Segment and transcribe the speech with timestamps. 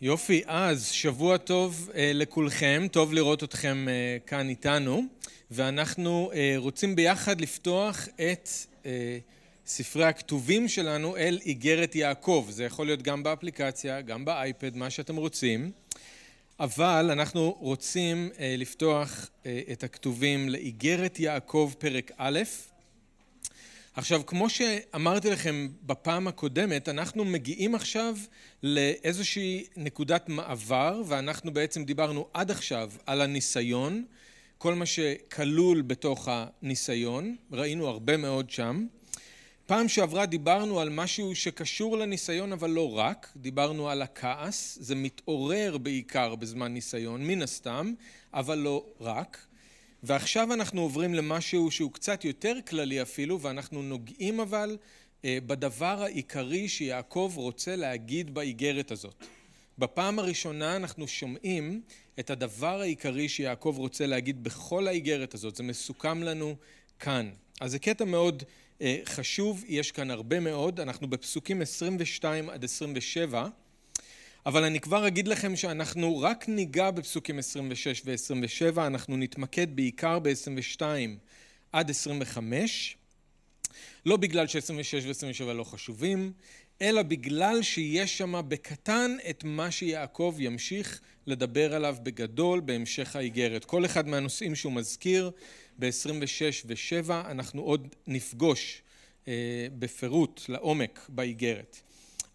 [0.00, 5.02] יופי, אז שבוע טוב אה, לכולכם, טוב לראות אתכם אה, כאן איתנו,
[5.50, 8.48] ואנחנו אה, רוצים ביחד לפתוח את
[8.86, 9.18] אה,
[9.66, 12.46] ספרי הכתובים שלנו אל איגרת יעקב.
[12.50, 15.70] זה יכול להיות גם באפליקציה, גם באייפד, מה שאתם רוצים,
[16.60, 22.40] אבל אנחנו רוצים אה, לפתוח אה, את הכתובים לאיגרת יעקב פרק א',
[23.98, 28.16] עכשיו, כמו שאמרתי לכם בפעם הקודמת, אנחנו מגיעים עכשיו
[28.62, 34.04] לאיזושהי נקודת מעבר, ואנחנו בעצם דיברנו עד עכשיו על הניסיון,
[34.58, 38.86] כל מה שכלול בתוך הניסיון, ראינו הרבה מאוד שם.
[39.66, 45.78] פעם שעברה דיברנו על משהו שקשור לניסיון, אבל לא רק, דיברנו על הכעס, זה מתעורר
[45.78, 47.92] בעיקר בזמן ניסיון, מן הסתם,
[48.34, 49.47] אבל לא רק.
[50.02, 54.76] ועכשיו אנחנו עוברים למשהו שהוא קצת יותר כללי אפילו, ואנחנו נוגעים אבל
[55.24, 59.24] אה, בדבר העיקרי שיעקב רוצה להגיד באיגרת הזאת.
[59.78, 61.82] בפעם הראשונה אנחנו שומעים
[62.20, 66.56] את הדבר העיקרי שיעקב רוצה להגיד בכל האיגרת הזאת, זה מסוכם לנו
[66.98, 67.30] כאן.
[67.60, 68.42] אז זה קטע מאוד
[68.80, 73.48] אה, חשוב, יש כאן הרבה מאוד, אנחנו בפסוקים 22 עד 27
[74.48, 80.82] אבל אני כבר אגיד לכם שאנחנו רק ניגע בפסוקים 26 ו-27, אנחנו נתמקד בעיקר ב-22
[81.72, 82.96] עד 25,
[84.06, 86.32] לא בגלל ש-26 ו-27 לא חשובים,
[86.82, 93.64] אלא בגלל שיש שם בקטן את מה שיעקב ימשיך לדבר עליו בגדול בהמשך האיגרת.
[93.64, 95.30] כל אחד מהנושאים שהוא מזכיר
[95.78, 98.82] ב-26 ו-7 אנחנו עוד נפגוש
[99.28, 101.80] אה, בפירוט לעומק באיגרת.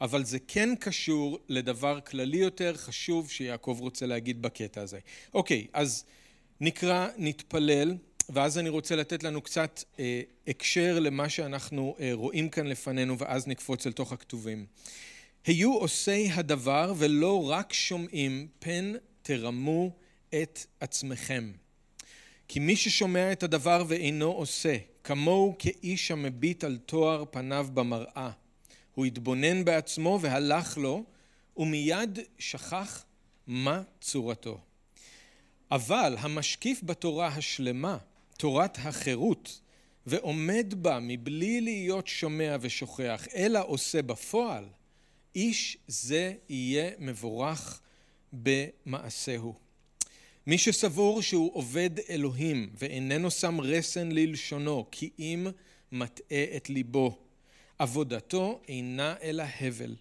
[0.04, 5.00] אבל זה כן קשור לדבר כללי יותר חשוב שיעקב רוצה להגיד בקטע הזה.
[5.34, 6.06] אוקיי, אז
[6.62, 7.96] נקרא, נתפלל,
[8.30, 13.48] ואז אני רוצה לתת לנו קצת אה, הקשר למה שאנחנו אה, רואים כאן לפנינו, ואז
[13.48, 14.66] נקפוץ אל תוך הכתובים.
[15.46, 19.92] היו עושי הדבר ולא רק שומעים, פן תרמו
[20.30, 21.52] את עצמכם.
[22.48, 28.32] כי מי ששומע את הדבר ואינו עושה, כמוהו כאיש המביט על תואר פניו במראה.
[28.96, 31.04] הוא התבונן בעצמו והלך לו,
[31.58, 33.06] ומיד שכח
[33.48, 34.60] מה צורתו.
[35.72, 37.98] אבל המשקיף בתורה השלמה,
[38.38, 39.60] תורת החירות,
[40.06, 44.66] ועומד בה מבלי להיות שומע ושוכח, אלא עושה בפועל,
[45.36, 47.82] איש זה יהיה מבורך
[48.34, 49.54] במעשהו.
[50.48, 55.48] מי שסבור שהוא עובד אלוהים ואיננו שם רסן ללשונו, כי אם
[55.92, 57.23] מטעה את ליבו,
[57.80, 59.96] עבודתו אינה אלא הבל.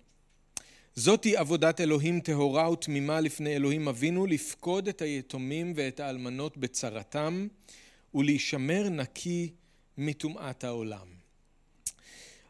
[0.94, 7.48] זאתי עבודת אלוהים טהורה ותמימה לפני אלוהים אבינו, לפקוד את היתומים ואת האלמנות בצרתם,
[8.14, 9.50] ולהישמר נקי
[9.98, 11.06] מטומאת העולם.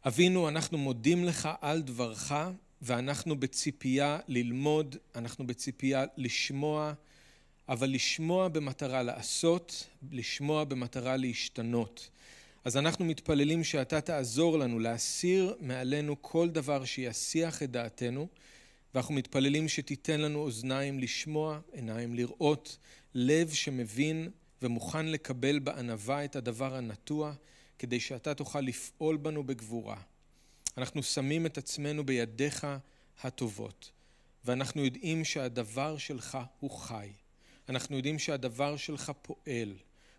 [0.06, 2.32] אבינו, אנחנו מודים לך על דברך,
[2.82, 6.92] ואנחנו בציפייה ללמוד, אנחנו בציפייה לשמוע,
[7.68, 12.08] אבל לשמוע במטרה לעשות, לשמוע במטרה להשתנות.
[12.64, 18.28] אז אנחנו מתפללים שאתה תעזור לנו להסיר מעלינו כל דבר שיסיח את דעתנו,
[18.94, 22.78] ואנחנו מתפללים שתיתן לנו אוזניים לשמוע, עיניים לראות,
[23.14, 24.30] לב שמבין
[24.62, 27.32] ומוכן לקבל בענווה את הדבר הנטוע,
[27.78, 29.96] כדי שאתה תוכל לפעול בנו בגבורה.
[30.76, 32.66] אנחנו שמים את עצמנו בידיך
[33.22, 33.90] הטובות,
[34.44, 37.08] ואנחנו יודעים שהדבר שלך הוא חי.
[37.68, 39.74] אנחנו יודעים שהדבר שלך פועל,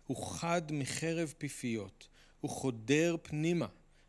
[0.06, 2.08] הוא חד מחרב פיפיות.
[2.44, 3.66] הוא חודר פנימה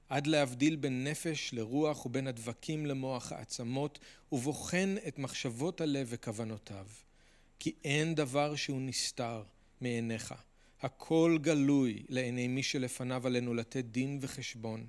[0.09, 3.99] עד להבדיל בין נפש לרוח ובין הדבקים למוח העצמות
[4.31, 6.85] ובוחן את מחשבות הלב וכוונותיו.
[7.59, 9.43] כי אין דבר שהוא נסתר
[9.81, 10.33] מעיניך.
[10.81, 14.85] הכל גלוי לעיני מי שלפניו עלינו לתת דין וחשבון.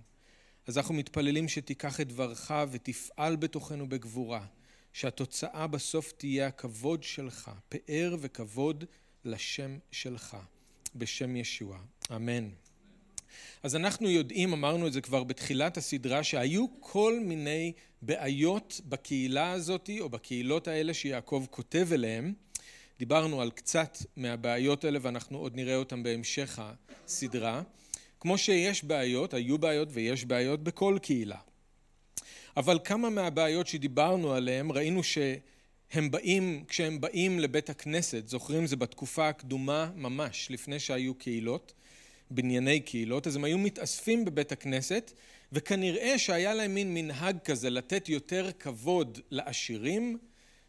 [0.67, 4.47] אז אנחנו מתפללים שתיקח את דברך ותפעל בתוכנו בגבורה,
[4.93, 8.85] שהתוצאה בסוף תהיה הכבוד שלך, פאר וכבוד
[9.25, 10.37] לשם שלך,
[10.95, 11.79] בשם ישוע.
[12.17, 12.66] אמן.
[13.63, 17.73] אז אנחנו יודעים, אמרנו את זה כבר בתחילת הסדרה, שהיו כל מיני
[18.03, 22.35] בעיות בקהילה הזאת או בקהילות האלה שיעקב כותב אליהם.
[22.99, 26.61] דיברנו על קצת מהבעיות האלה ואנחנו עוד נראה אותן בהמשך
[27.07, 27.63] הסדרה.
[28.21, 31.39] כמו שיש בעיות, היו בעיות ויש בעיות בכל קהילה.
[32.57, 39.29] אבל כמה מהבעיות שדיברנו עליהן ראינו שהם באים, כשהם באים לבית הכנסת, זוכרים זה בתקופה
[39.29, 41.73] הקדומה ממש, לפני שהיו קהילות,
[42.31, 45.13] בנייני קהילות, אז הם היו מתאספים בבית הכנסת,
[45.53, 50.19] וכנראה שהיה להם מין מנהג כזה לתת יותר כבוד לעשירים,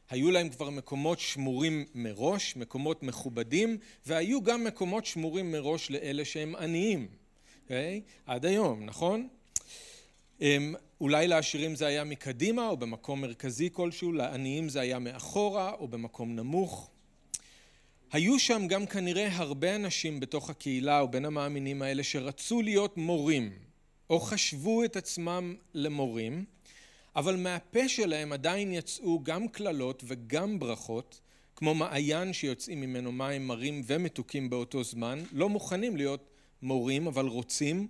[0.09, 6.56] היו להם כבר מקומות שמורים מראש, מקומות מכובדים, והיו גם מקומות שמורים מראש לאלה שהם
[6.56, 7.63] עניים, okay?
[7.63, 8.01] אוקיי?
[8.25, 9.27] עד היום, נכון?
[11.01, 16.36] אולי לעשירים זה היה מקדימה או במקום מרכזי כלשהו, לעניים זה היה מאחורה או במקום
[16.36, 16.89] נמוך.
[18.12, 23.51] היו שם גם כנראה הרבה אנשים בתוך הקהילה או בין המאמינים האלה שרצו להיות מורים
[24.09, 26.45] או חשבו את עצמם למורים,
[27.15, 31.21] אבל מהפה שלהם עדיין יצאו גם קללות וגם ברכות,
[31.56, 36.30] כמו מעיין שיוצאים ממנו מים מרים ומתוקים באותו זמן, לא מוכנים להיות
[36.62, 37.88] מורים אבל רוצים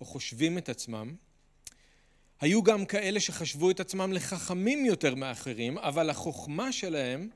[0.00, 1.14] או חושבים את עצמם.
[2.40, 7.28] היו גם כאלה שחשבו את עצמם לחכמים יותר מאחרים, אבל החוכמה שלהם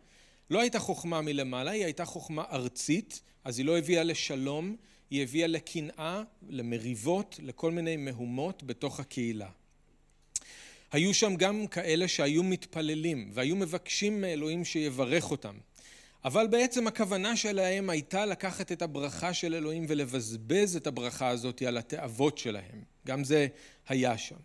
[0.50, 4.76] לא הייתה חוכמה מלמעלה, היא הייתה חוכמה ארצית, אז היא לא הביאה לשלום,
[5.10, 9.48] היא הביאה לקנאה, למריבות, לכל מיני מהומות בתוך הקהילה.
[10.92, 15.54] היו שם גם כאלה שהיו מתפללים והיו מבקשים מאלוהים שיברך אותם.
[16.24, 21.76] אבל בעצם הכוונה שלהם הייתה לקחת את הברכה של אלוהים ולבזבז את הברכה הזאת על
[21.76, 22.82] התאוות שלהם.
[23.06, 23.46] גם זה
[23.88, 24.36] היה שם.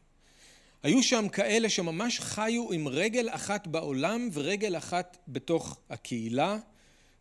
[0.84, 6.58] היו שם כאלה שממש חיו עם רגל אחת בעולם ורגל אחת בתוך הקהילה,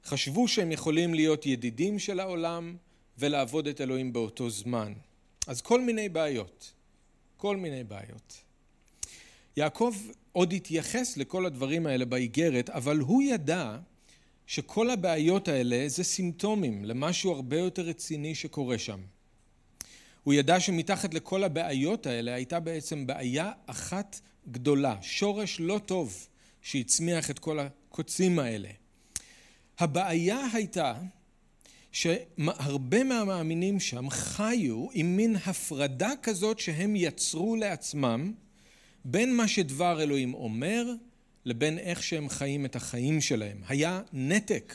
[0.05, 2.77] חשבו שהם יכולים להיות ידידים של העולם
[3.19, 4.93] ולעבוד את אלוהים באותו זמן.
[5.47, 6.73] אז כל מיני בעיות,
[7.37, 8.41] כל מיני בעיות.
[9.57, 9.95] יעקב
[10.33, 13.79] עוד התייחס לכל הדברים האלה באיגרת, אבל הוא ידע
[14.47, 19.01] שכל הבעיות האלה זה סימפטומים למשהו הרבה יותר רציני שקורה שם.
[20.29, 24.21] הוא ידע שמתחת לכל הבעיות האלה הייתה בעצם בעיה אחת
[24.51, 26.29] גדולה, שורש לא טוב
[26.63, 28.69] שהצמיח את כל הקוצים האלה.
[29.79, 30.95] הבעיה הייתה
[31.93, 38.33] שהרבה מהמאמינים שם חיו עם מין הפרדה כזאת שהם יצרו לעצמם
[39.05, 40.85] בין מה שדבר אלוהים אומר
[41.45, 43.61] לבין איך שהם חיים את החיים שלהם.
[43.69, 44.75] היה נתק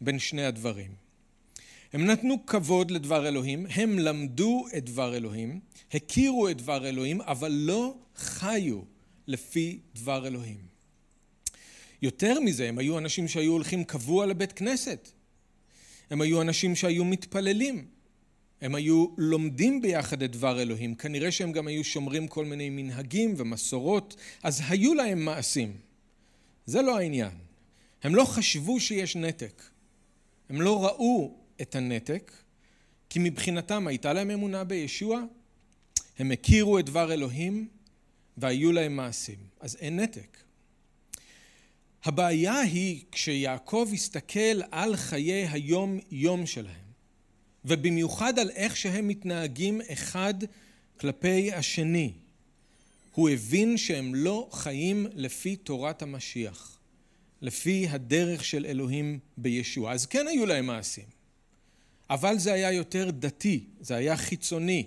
[0.00, 1.05] בין שני הדברים.
[1.96, 5.60] הם נתנו כבוד לדבר אלוהים, הם למדו את דבר אלוהים,
[5.94, 8.80] הכירו את דבר אלוהים, אבל לא חיו
[9.26, 10.56] לפי דבר אלוהים.
[12.02, 15.08] יותר מזה, הם היו אנשים שהיו הולכים קבוע לבית כנסת.
[16.10, 17.84] הם היו אנשים שהיו מתפללים.
[18.60, 20.94] הם היו לומדים ביחד את דבר אלוהים.
[20.94, 25.76] כנראה שהם גם היו שומרים כל מיני מנהגים ומסורות, אז היו להם מעשים.
[26.66, 27.32] זה לא העניין.
[28.02, 29.62] הם לא חשבו שיש נתק.
[30.48, 32.32] הם לא ראו את הנתק,
[33.10, 35.22] כי מבחינתם הייתה להם אמונה בישוע,
[36.18, 37.68] הם הכירו את דבר אלוהים
[38.36, 39.38] והיו להם מעשים.
[39.60, 40.36] אז אין נתק.
[42.04, 46.86] הבעיה היא כשיעקב הסתכל על חיי היום-יום שלהם,
[47.64, 50.34] ובמיוחד על איך שהם מתנהגים אחד
[51.00, 52.12] כלפי השני.
[53.12, 56.78] הוא הבין שהם לא חיים לפי תורת המשיח,
[57.40, 59.92] לפי הדרך של אלוהים בישוע.
[59.92, 61.15] אז כן היו להם מעשים.
[62.10, 64.86] אבל זה היה יותר דתי, זה היה חיצוני.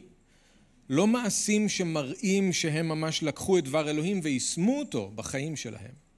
[0.89, 6.09] לא מעשים שמראים שהם ממש לקחו את דבר אלוהים ויישמו אותו בחיים שלהם.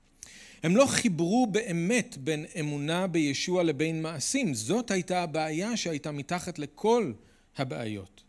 [0.63, 4.53] הם לא חיברו באמת בין אמונה בישוע לבין מעשים.
[4.53, 7.13] זאת הייתה הבעיה שהייתה מתחת לכל
[7.57, 8.24] הבעיות.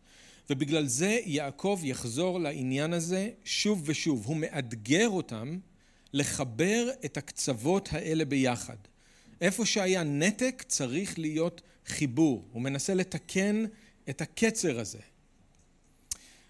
[0.51, 4.27] ובגלל זה יעקב יחזור לעניין הזה שוב ושוב.
[4.27, 5.59] הוא מאתגר אותם
[6.13, 8.77] לחבר את הקצוות האלה ביחד.
[9.41, 13.65] איפה שהיה נתק צריך להיות חיבור, הוא מנסה לתקן
[14.09, 14.99] את הקצר הזה.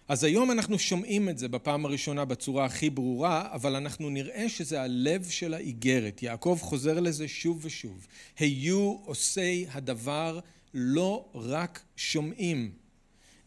[0.08, 4.82] אז היום אנחנו שומעים את זה בפעם הראשונה בצורה הכי ברורה, אבל אנחנו נראה שזה
[4.82, 6.22] הלב של האיגרת.
[6.22, 8.06] יעקב חוזר לזה שוב ושוב.
[8.38, 10.40] היו עושי הדבר
[10.74, 12.72] לא רק שומעים.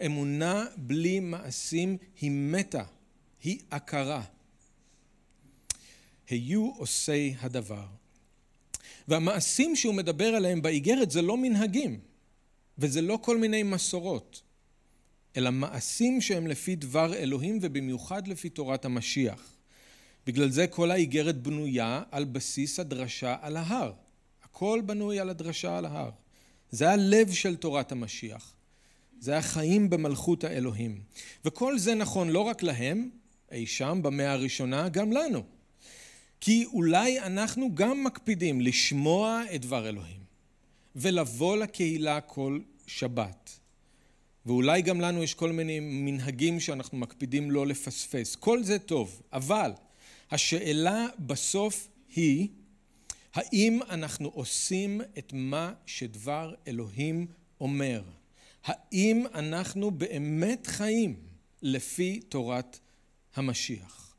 [0.06, 2.84] אמונה בלי מעשים היא מתה,
[3.44, 4.24] היא עקרה.
[6.30, 7.86] היו עושי הדבר.
[9.08, 12.00] והמעשים שהוא מדבר עליהם באיגרת זה לא מנהגים
[12.78, 14.42] וזה לא כל מיני מסורות,
[15.38, 19.56] אלא מעשים שהם לפי דבר אלוהים ובמיוחד לפי תורת המשיח.
[20.28, 23.94] בגלל זה כל האיגרת בנויה על בסיס הדרשה על ההר.
[24.44, 26.10] הכל בנוי על הדרשה על ההר.
[26.72, 28.54] זה הלב של תורת המשיח.
[29.20, 31.02] זה החיים במלכות האלוהים.
[31.46, 33.10] וכל זה נכון לא רק להם,
[33.52, 35.44] אי שם במאה הראשונה, גם לנו.
[36.42, 40.20] כי אולי אנחנו גם מקפידים לשמוע את דבר אלוהים
[40.96, 43.60] ולבוא לקהילה כל שבת.
[44.46, 48.36] ואולי גם לנו יש כל מיני מנהגים שאנחנו מקפידים לא לפספס.
[48.36, 49.72] כל זה טוב, אבל
[50.32, 52.48] השאלה בסוף היא
[53.34, 57.27] האם אנחנו עושים את מה שדבר אלוהים
[57.62, 58.04] אומר?
[58.65, 61.15] האם אנחנו באמת חיים
[61.62, 62.80] לפי תורת
[63.36, 64.15] המשיח?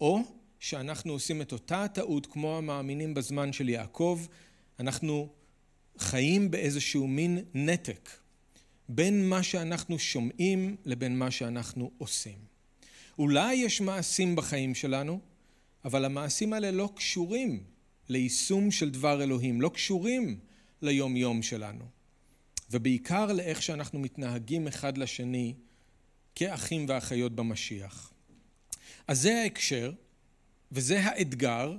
[0.00, 0.20] או
[0.60, 4.20] שאנחנו עושים את אותה הטעות כמו המאמינים בזמן של יעקב,
[4.80, 5.28] אנחנו
[5.98, 8.10] חיים באיזשהו מין נתק
[8.88, 12.38] בין מה שאנחנו שומעים לבין מה שאנחנו עושים.
[13.18, 15.20] אולי יש מעשים בחיים שלנו,
[15.84, 17.64] אבל המעשים האלה לא קשורים
[18.08, 20.38] ליישום של דבר אלוהים, לא קשורים
[20.82, 21.84] ליום יום שלנו.
[22.70, 25.54] ובעיקר לאיך שאנחנו מתנהגים אחד לשני
[26.34, 28.12] כאחים ואחיות במשיח.
[29.08, 29.92] אז זה ההקשר,
[30.72, 31.76] וזה האתגר,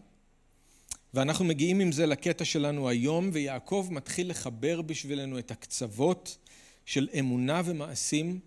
[1.14, 6.38] ואנחנו מגיעים עם זה לקטע שלנו היום, ויעקב מתחיל לחבר בשבילנו את הקצוות
[6.86, 8.40] של אמונה ומעשים,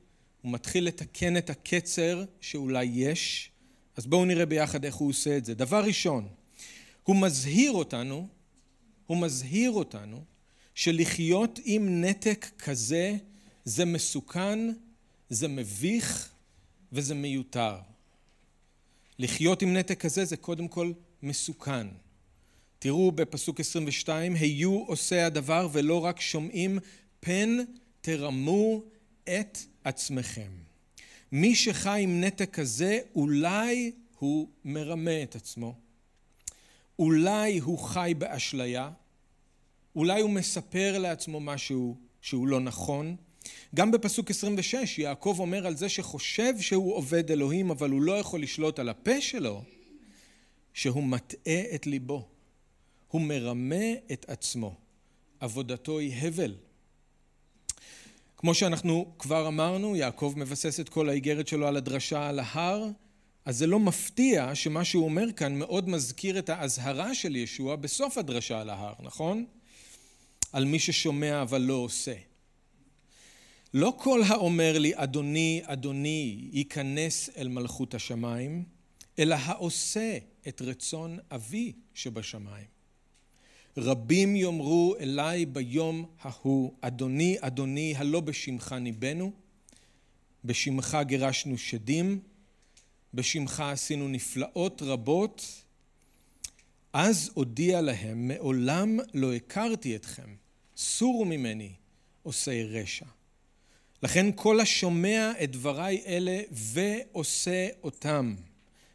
[0.43, 3.51] הוא מתחיל לתקן את הקצר שאולי יש,
[3.97, 5.55] אז בואו נראה ביחד איך הוא עושה את זה.
[5.55, 6.29] דבר ראשון,
[7.03, 8.29] הוא מזהיר אותנו,
[9.07, 10.25] הוא מזהיר אותנו
[10.75, 13.17] שלחיות עם נתק כזה
[13.65, 14.59] זה מסוכן,
[15.29, 16.33] זה מביך
[16.93, 17.77] וזה מיותר.
[19.19, 20.93] לחיות עם נתק כזה זה קודם כל
[21.23, 21.87] מסוכן.
[22.79, 26.79] תראו בפסוק 22, היו עושי הדבר ולא רק שומעים,
[27.21, 27.57] פן
[28.01, 28.83] תרמו
[29.25, 30.51] את עצמכם.
[31.33, 35.75] מי שחי עם נתק כזה, אולי הוא מרמה את עצמו.
[36.99, 38.91] אולי הוא חי באשליה.
[39.97, 43.17] אולי הוא מספר לעצמו משהו שהוא לא נכון.
[43.75, 48.43] גם בפסוק 26 יעקב אומר על זה שחושב שהוא עובד אלוהים אבל הוא לא יכול
[48.43, 49.63] לשלוט על הפה שלו,
[50.75, 52.29] שהוא מטעה את ליבו.
[53.09, 54.75] הוא מרמה את עצמו.
[55.41, 56.55] עבודתו היא הבל.
[58.37, 62.89] כמו שאנחנו כבר אמרנו, יעקב מבסס את כל האיגרת שלו על הדרשה על ההר,
[63.45, 68.19] אז זה לא מפתיע שמה שהוא אומר כאן מאוד מזכיר את האזהרה של ישוע בסוף
[68.19, 69.45] הדרשה על ההר, נכון?
[70.53, 72.15] על מי ששומע אבל לא עושה.
[73.75, 78.65] לא כל האומר לי אדוני אדוני ייכנס אל מלכות השמיים,
[79.19, 82.67] אלא העושה את רצון אבי שבשמיים.
[83.77, 89.33] רבים יאמרו אליי ביום ההוא, אדוני, אדוני, הלא בשמך ניבאנו,
[90.45, 92.21] בשמך גירשנו שדים,
[93.15, 95.63] בשמך עשינו נפלאות רבות.
[96.93, 100.35] אז אודיע להם, מעולם לא הכרתי אתכם,
[100.77, 101.73] סורו ממני,
[102.23, 103.07] עושי רשע.
[104.05, 108.35] לכן כל השומע את דבריי אלה ועושה אותם,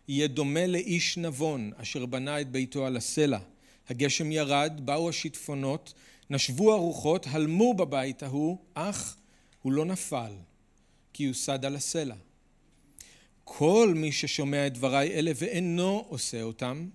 [0.08, 3.40] יהיה דומה לאיש נבון אשר בנה את ביתו על הסלע.
[3.88, 5.94] הגשם ירד, באו השיטפונות,
[6.30, 9.16] נשבו הרוחות, הלמו בבית ההוא, אך
[9.62, 10.32] הוא לא נפל,
[11.14, 12.16] כי יוסד על הסלע.
[13.44, 16.90] כל מי ששומע את דבריי אלה ואינו עושה אותם,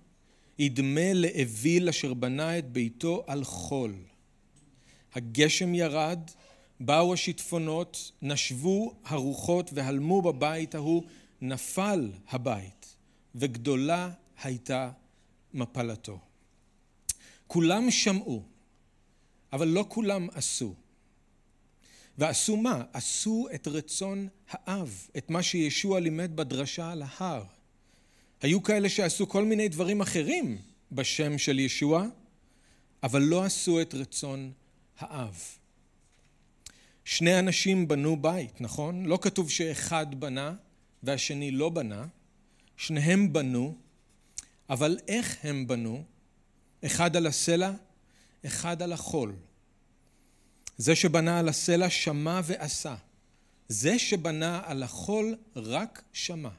[0.59, 3.95] ידמה לאוויל אשר בנה את ביתו על חול.
[5.13, 6.19] הגשם ירד,
[6.79, 11.03] באו השיטפונות, נשבו הרוחות והלמו בבית ההוא,
[11.41, 12.95] נפל הבית,
[13.35, 14.09] וגדולה
[14.43, 14.91] הייתה
[15.53, 16.19] מפלתו.
[17.47, 18.43] כולם שמעו,
[19.53, 20.73] אבל לא כולם עשו.
[22.17, 22.83] ועשו מה?
[22.93, 27.43] עשו את רצון האב, את מה שישוע לימד בדרשה על ההר.
[28.41, 30.57] היו כאלה שעשו כל מיני דברים אחרים
[30.91, 32.07] בשם של ישוע,
[33.03, 34.51] אבל לא עשו את רצון
[34.99, 35.41] האב.
[37.05, 39.05] שני אנשים בנו בית, נכון?
[39.05, 40.53] לא כתוב שאחד בנה
[41.03, 42.05] והשני לא בנה,
[42.77, 43.75] שניהם בנו,
[44.69, 46.03] אבל איך הם בנו?
[46.85, 47.71] אחד על הסלע,
[48.45, 49.35] אחד על החול.
[50.77, 52.95] זה שבנה על הסלע שמע ועשה.
[53.67, 56.49] זה שבנה על החול רק שמע.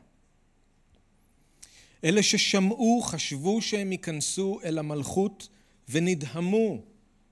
[2.04, 5.48] אלה ששמעו חשבו שהם ייכנסו אל המלכות
[5.88, 6.82] ונדהמו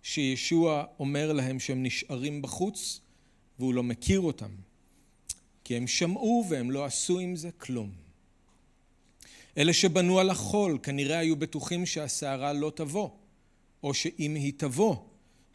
[0.03, 3.01] שישוע אומר להם שהם נשארים בחוץ
[3.59, 4.51] והוא לא מכיר אותם.
[5.65, 7.91] כי הם שמעו והם לא עשו עם זה כלום.
[9.59, 13.11] אלה שבנו על החול כנראה היו בטוחים שהסערה לא תבוא,
[13.83, 14.97] או שאם היא תבוא,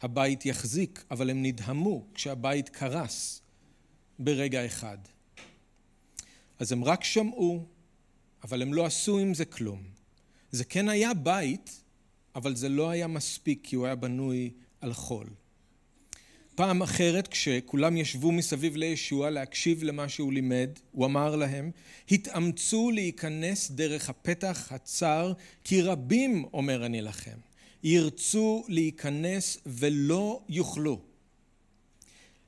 [0.02, 3.42] הבית יחזיק, אבל הם נדהמו כשהבית קרס
[4.18, 4.98] ברגע אחד.
[6.58, 7.66] אז הם רק שמעו,
[8.44, 9.82] אבל הם לא עשו עם זה כלום.
[10.50, 11.82] זה כן היה בית,
[12.34, 15.26] אבל זה לא היה מספיק, כי הוא היה בנוי על חול.
[16.60, 21.70] פעם אחרת, כשכולם ישבו מסביב לישוע להקשיב למה שהוא לימד, הוא אמר להם,
[22.10, 25.32] התאמצו להיכנס דרך הפתח הצר,
[25.64, 27.36] כי רבים, אומר אני לכם,
[27.82, 31.00] ירצו להיכנס ולא יוכלו.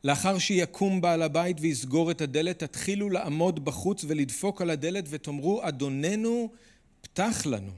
[0.05, 6.53] לאחר שיקום בעל הבית ויסגור את הדלת, תתחילו לעמוד בחוץ ולדפוק על הדלת ותאמרו, אדוננו,
[7.01, 7.73] פתח לנו.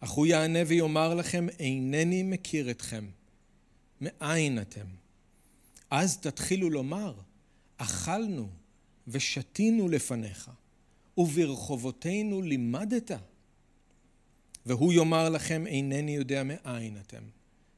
[0.00, 3.04] אך הוא יענה ויאמר לכם, אינני מכיר אתכם.
[4.00, 5.09] מאין אתם?
[5.90, 7.14] אז תתחילו לומר,
[7.76, 8.48] אכלנו
[9.08, 10.50] ושתינו לפניך,
[11.18, 13.10] וברחובותינו לימדת.
[14.66, 17.22] והוא יאמר לכם, אינני יודע מאין אתם.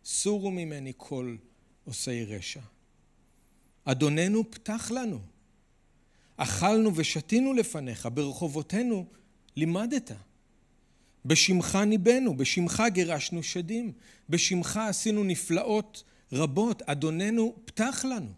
[0.04, 1.36] סורו ממני כל
[1.84, 2.60] עושי רשע.
[3.84, 5.20] אדוננו פתח לנו.
[6.36, 9.06] אכלנו ושתינו לפניך, ברחובותינו
[9.56, 10.12] לימדת.
[11.24, 13.92] בשמך ניבאנו, בשמך גירשנו שדים,
[14.28, 18.32] בשמך עשינו נפלאות רבות, אדוננו פתח לנו.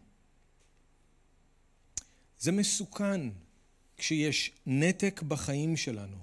[2.38, 3.20] זה מסוכן
[3.96, 6.16] כשיש נתק בחיים שלנו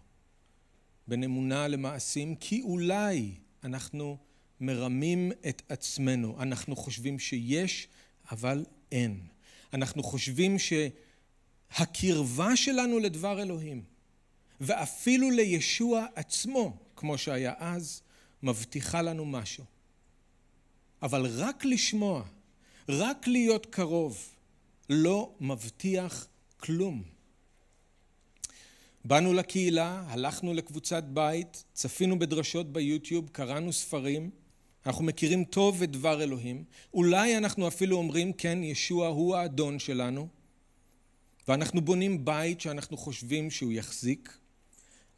[1.08, 3.32] בין אמונה למעשים, כי אולי
[3.64, 4.18] אנחנו
[4.60, 6.42] מרמים את עצמנו.
[6.42, 7.88] אנחנו חושבים שיש,
[8.32, 9.20] אבל אין.
[9.74, 13.84] אנחנו חושבים שהקרבה שלנו לדבר אלוהים,
[14.62, 18.02] ואפילו לישוע עצמו, כמו שהיה אז,
[18.44, 19.64] מבטיחה לנו משהו.
[21.04, 22.24] אבל רק לשמוע,
[22.90, 24.28] רק להיות קרוב,
[24.90, 26.28] לא מבטיח
[26.58, 27.04] כלום.
[29.06, 34.30] באנו לקהילה, הלכנו לקבוצת בית, צפינו בדרשות ביוטיוב, קראנו ספרים,
[34.86, 40.28] אנחנו מכירים טוב את דבר אלוהים, אולי אנחנו אפילו אומרים כן, ישוע הוא האדון שלנו,
[41.48, 44.38] ואנחנו בונים בית שאנחנו חושבים שהוא יחזיק,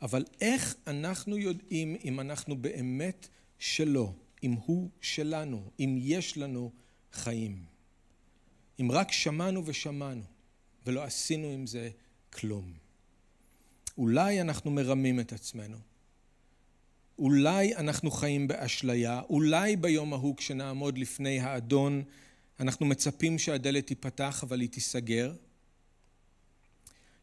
[0.02, 3.28] אבל איך אנחנו יודעים אם אנחנו באמת
[3.60, 4.14] שלו,
[4.44, 6.72] אם הוא שלנו, אם יש לנו
[7.12, 7.66] חיים?
[8.82, 10.24] אם רק שמענו ושמענו
[10.86, 11.90] ולא עשינו עם זה
[12.34, 12.74] כלום.
[13.98, 15.78] אולי אנחנו מרמים את עצמנו.
[17.20, 22.04] אולי אנחנו חיים באשליה, אולי ביום ההוא כשנעמוד לפני האדון
[22.60, 25.36] אנחנו מצפים שהדלת תיפתח אבל היא תיסגר.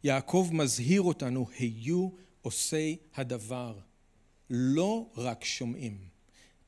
[0.05, 2.09] יעקב מזהיר אותנו, היו
[2.43, 3.79] עושי הדבר,
[4.50, 6.10] לא רק שומעים,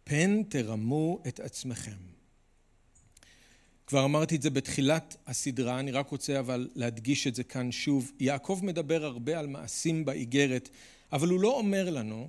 [0.04, 2.12] פן תרמו את עצמכם.
[3.86, 8.12] כבר אמרתי את זה בתחילת הסדרה, אני רק רוצה אבל להדגיש את זה כאן שוב.
[8.20, 10.68] יעקב מדבר הרבה על מעשים באיגרת,
[11.12, 12.28] אבל הוא לא אומר לנו,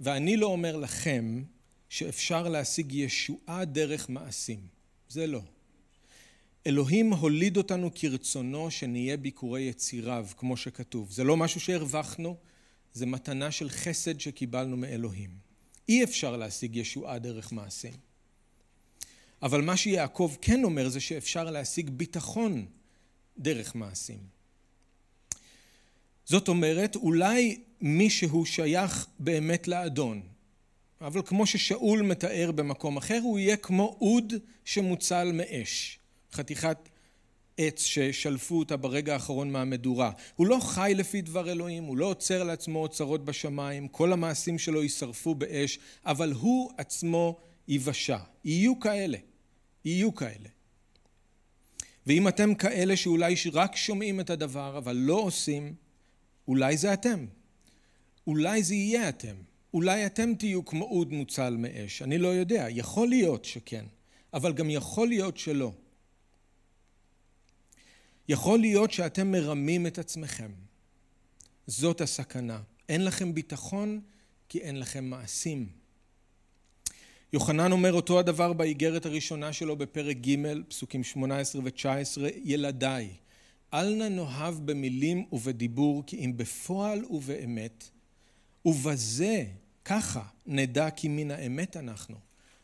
[0.00, 1.42] ואני לא אומר לכם,
[1.88, 4.60] שאפשר להשיג ישועה דרך מעשים.
[5.08, 5.42] זה לא.
[6.66, 11.10] אלוהים הוליד אותנו כרצונו שנהיה ביקורי יציריו, כמו שכתוב.
[11.10, 12.36] זה לא משהו שהרווחנו,
[12.92, 15.45] זה מתנה של חסד שקיבלנו מאלוהים.
[15.88, 17.92] אי אפשר להשיג ישועה דרך מעשים.
[19.42, 22.66] אבל מה שיעקב כן אומר זה שאפשר להשיג ביטחון
[23.38, 24.18] דרך מעשים.
[26.24, 30.22] זאת אומרת, אולי מישהו שייך באמת לאדון,
[31.00, 34.32] אבל כמו ששאול מתאר במקום אחר, הוא יהיה כמו אוד
[34.64, 35.98] שמוצל מאש,
[36.32, 36.78] חתיכת
[37.58, 40.10] עץ ששלפו אותה ברגע האחרון מהמדורה.
[40.36, 44.82] הוא לא חי לפי דבר אלוהים, הוא לא עוצר לעצמו אוצרות בשמיים, כל המעשים שלו
[44.82, 47.36] יישרפו באש, אבל הוא עצמו
[47.68, 48.18] ייוושע.
[48.44, 49.18] יהיו כאלה.
[49.84, 50.48] יהיו כאלה.
[52.06, 55.74] ואם אתם כאלה שאולי רק שומעים את הדבר אבל לא עושים,
[56.48, 57.26] אולי זה אתם.
[58.26, 59.34] אולי זה יהיה אתם.
[59.74, 62.02] אולי אתם תהיו כמו אוד מוצל מאש.
[62.02, 62.66] אני לא יודע.
[62.70, 63.84] יכול להיות שכן,
[64.34, 65.72] אבל גם יכול להיות שלא.
[68.28, 70.50] יכול להיות שאתם מרמים את עצמכם.
[71.66, 72.60] זאת הסכנה.
[72.88, 74.00] אין לכם ביטחון
[74.48, 75.68] כי אין לכם מעשים.
[77.32, 80.36] יוחנן אומר אותו הדבר באיגרת הראשונה שלו בפרק ג',
[80.68, 83.08] פסוקים 18 ו-19, ילדיי,
[83.74, 87.88] אל נא נאהב במילים ובדיבור, כי אם בפועל ובאמת,
[88.64, 89.44] ובזה,
[89.84, 92.16] ככה, נדע כי מן האמת אנחנו,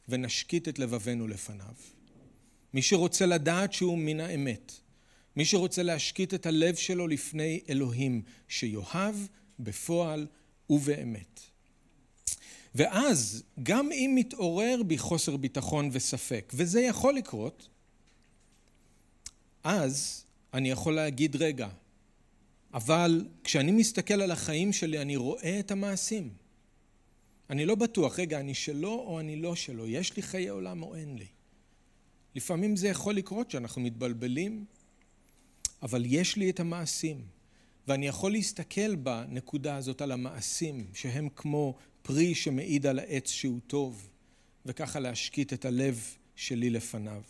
[0.09, 1.75] ונשקיט את לבבינו לפניו.
[2.75, 4.72] מי שרוצה לדעת שהוא מן האמת,
[5.37, 9.14] מי שרוצה להשקיט את הלב שלו לפני אלוהים, שיאהב
[9.59, 10.27] בפועל
[10.71, 11.40] ובאמת.
[12.75, 17.68] ואז, גם אם מתעורר בי חוסר ביטחון וספק, וזה יכול לקרות,
[19.64, 21.68] אז אני יכול להגיד, רגע,
[22.75, 26.31] אבל כשאני מסתכל על החיים שלי, אני רואה את המעשים.
[27.51, 30.95] אני לא בטוח, רגע, אני שלו או אני לא שלו, יש לי חיי עולם או
[30.95, 31.27] אין לי.
[32.35, 34.64] לפעמים זה יכול לקרות שאנחנו מתבלבלים,
[35.83, 37.25] אבל יש לי את המעשים,
[37.88, 44.09] ואני יכול להסתכל בנקודה הזאת על המעשים, שהם כמו פרי שמעיד על העץ שהוא טוב,
[44.66, 47.23] וככה להשקיט את הלב שלי לפניו.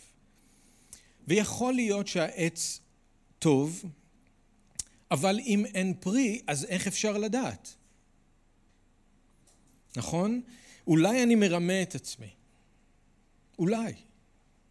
[1.28, 2.80] ויכול להיות שהעץ
[3.38, 3.84] טוב,
[5.10, 7.74] אבל אם אין פרי, אז איך אפשר לדעת?
[9.96, 10.42] נכון?
[10.86, 12.30] אולי אני מרמה את עצמי.
[13.58, 13.92] אולי.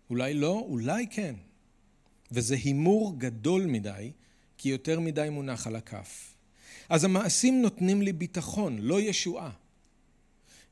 [0.10, 1.36] אולי לא, אולי כן.
[2.32, 4.12] וזה הימור גדול מדי,
[4.58, 6.34] כי יותר מדי מונח על הכף.
[6.89, 9.52] אז המעשים נותנים לי ביטחון, לא ישועה.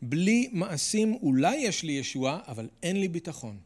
[0.02, 3.58] בלי מעשים אולי יש לי ישועה, אבל אין לי ביטחון.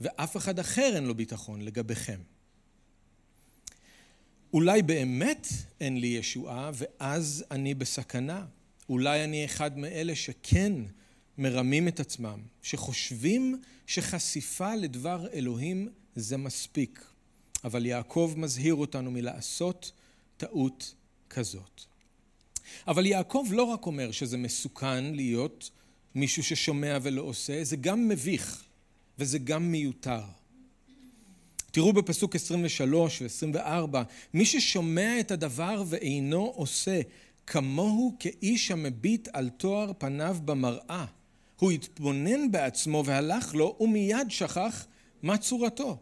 [0.00, 2.20] ואף אחד אחר אין לו ביטחון לגביכם.
[4.52, 5.46] אולי באמת
[5.80, 8.46] אין לי ישועה, ואז אני בסכנה.
[8.88, 10.72] אולי אני אחד מאלה שכן
[11.38, 17.04] מרמים את עצמם, שחושבים שחשיפה לדבר אלוהים זה מספיק.
[17.64, 19.92] אבל יעקב מזהיר אותנו מלעשות
[20.36, 20.94] טעות
[21.30, 21.84] כזאת.
[22.88, 25.70] אבל יעקב לא רק אומר שזה מסוכן להיות
[26.14, 28.64] מישהו ששומע ולא עושה, זה גם מביך
[29.18, 30.22] וזה גם מיותר.
[31.70, 33.96] תראו בפסוק 23 ו-24,
[34.34, 37.00] מי ששומע את הדבר ואינו עושה,
[37.46, 41.04] כמוהו כאיש המביט על תואר פניו במראה.
[41.58, 44.86] הוא התבונן בעצמו והלך לו, ומיד שכח
[45.22, 45.98] מה צורתו.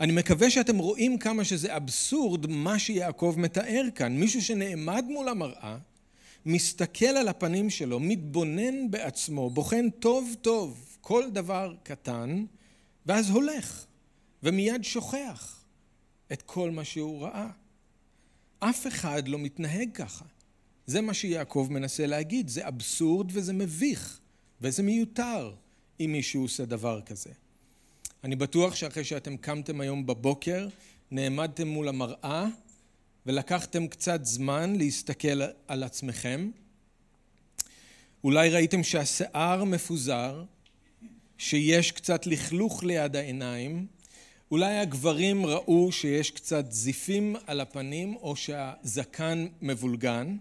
[0.00, 4.16] אני מקווה שאתם רואים כמה שזה אבסורד מה שיעקב מתאר כאן.
[4.16, 5.78] מישהו שנעמד מול המראה,
[6.46, 12.44] מסתכל על הפנים שלו, מתבונן בעצמו, בוחן טוב טוב כל דבר קטן,
[13.06, 13.86] ואז הולך,
[14.42, 15.64] ומיד שוכח
[16.32, 17.48] את כל מה שהוא ראה.
[18.58, 20.24] אף אחד לא מתנהג ככה.
[20.86, 24.20] זה מה שיעקב מנסה להגיד, זה אבסורד וזה מביך,
[24.60, 25.54] וזה מיותר
[26.00, 27.30] אם מישהו עושה דבר כזה.
[28.24, 30.68] אני בטוח שאחרי שאתם קמתם היום בבוקר,
[31.10, 32.46] נעמדתם מול המראה
[33.26, 36.50] ולקחתם קצת זמן להסתכל על עצמכם.
[38.24, 40.44] אולי ראיתם שהשיער מפוזר,
[41.38, 43.86] שיש קצת לכלוך ליד העיניים,
[44.50, 50.36] אולי הגברים ראו שיש קצת זיפים על הפנים או שהזקן מבולגן,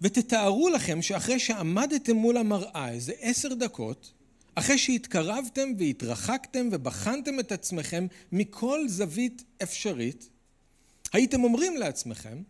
[0.00, 4.12] ותתארו לכם שאחרי שעמדתם מול המראה איזה עשר דקות,
[4.54, 10.28] אחרי שהתקרבתם והתרחקתם ובחנתם את עצמכם מכל זווית אפשרית,
[11.12, 12.42] הייתם אומרים לעצמכם,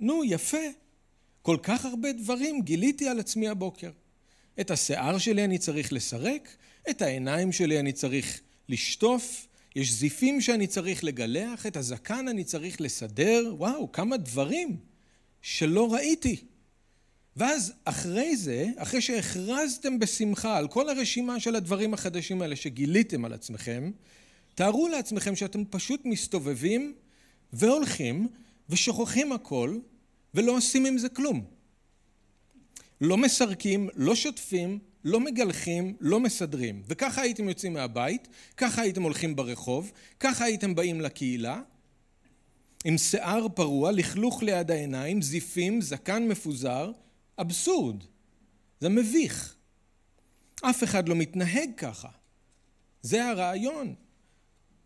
[0.00, 0.66] נו יפה,
[1.42, 3.90] כל כך הרבה דברים גיליתי על עצמי הבוקר.
[4.60, 6.56] את השיער שלי אני צריך לסרק,
[6.90, 12.80] את העיניים שלי אני צריך לשטוף, יש זיפים שאני צריך לגלח, את הזקן אני צריך
[12.80, 14.76] לסדר, וואו, כמה דברים
[15.42, 16.44] שלא ראיתי.
[17.38, 23.32] ואז אחרי זה, אחרי שהכרזתם בשמחה על כל הרשימה של הדברים החדשים האלה שגיליתם על
[23.32, 23.90] עצמכם,
[24.54, 26.94] תארו לעצמכם שאתם פשוט מסתובבים
[27.52, 28.28] והולכים
[28.68, 29.78] ושוכחים הכל
[30.34, 31.44] ולא עושים עם זה כלום.
[33.00, 36.82] לא מסרקים, לא שוטפים, לא מגלחים, לא מסדרים.
[36.86, 41.60] וככה הייתם יוצאים מהבית, ככה הייתם הולכים ברחוב, ככה הייתם באים לקהילה,
[42.84, 46.92] עם שיער פרוע, לכלוך ליד העיניים, זיפים, זקן מפוזר,
[47.38, 48.04] אבסורד.
[48.80, 49.56] זה מביך.
[50.62, 52.08] אף אחד לא מתנהג ככה.
[53.02, 53.94] זה הרעיון.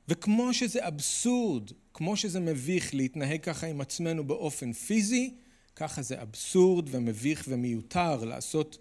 [0.09, 5.35] וכמו שזה אבסורד, כמו שזה מביך להתנהג ככה עם עצמנו באופן פיזי,
[5.77, 8.79] ככה זה אבסורד ומביך ומיותר לעשות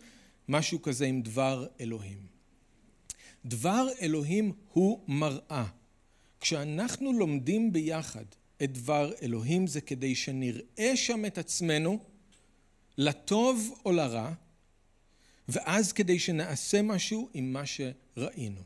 [0.49, 2.25] משהו כזה עם דבר אלוהים.
[3.45, 5.65] דבר אלוהים הוא מראה.
[6.39, 8.25] כשאנחנו לומדים ביחד
[8.63, 11.99] את דבר אלוהים זה כדי שנראה שם את עצמנו
[12.97, 14.33] לטוב או לרע,
[15.47, 18.61] ואז כדי שנעשה משהו עם מה שראינו.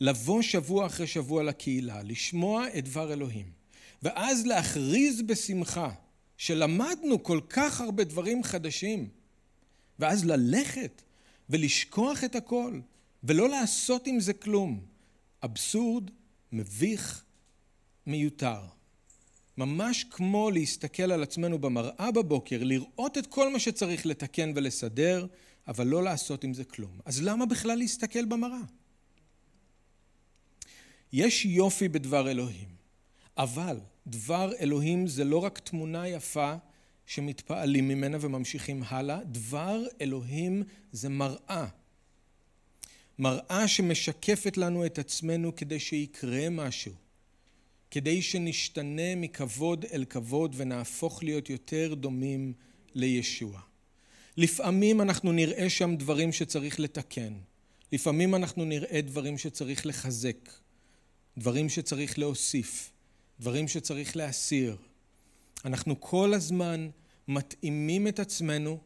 [0.00, 3.50] לבוא שבוע אחרי שבוע לקהילה, לשמוע את דבר אלוהים,
[4.02, 5.90] ואז להכריז בשמחה
[6.36, 9.08] שלמדנו כל כך הרבה דברים חדשים,
[9.98, 11.02] ואז ללכת
[11.50, 12.80] ולשכוח את הכל,
[13.24, 14.80] ולא לעשות עם זה כלום.
[15.44, 16.10] אבסורד,
[16.52, 17.24] מביך,
[18.06, 18.75] מיותר.
[19.58, 25.26] ממש כמו להסתכל על עצמנו במראה בבוקר, לראות את כל מה שצריך לתקן ולסדר,
[25.68, 27.00] אבל לא לעשות עם זה כלום.
[27.04, 28.60] אז למה בכלל להסתכל במראה?
[31.12, 32.68] יש יופי בדבר אלוהים,
[33.36, 36.54] אבל דבר אלוהים זה לא רק תמונה יפה
[37.06, 41.66] שמתפעלים ממנה וממשיכים הלאה, דבר אלוהים זה מראה.
[43.18, 46.92] מראה שמשקפת לנו את עצמנו כדי שיקרה משהו.
[47.96, 52.52] כדי שנשתנה מכבוד אל כבוד ונהפוך להיות יותר דומים
[52.94, 53.60] לישוע.
[54.36, 57.32] לפעמים אנחנו נראה שם דברים שצריך לתקן,
[57.92, 60.50] לפעמים אנחנו נראה דברים שצריך לחזק,
[61.38, 62.92] דברים שצריך להוסיף,
[63.40, 64.76] דברים שצריך להסיר.
[65.64, 66.88] אנחנו כל הזמן
[67.28, 68.78] מתאימים את עצמנו